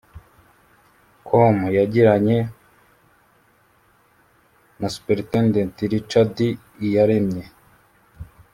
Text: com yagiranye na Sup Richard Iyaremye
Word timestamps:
com 1.27 1.55
yagiranye 1.77 2.37
na 4.79 4.87
Sup 4.93 5.07
Richard 5.91 6.35
Iyaremye 6.85 7.43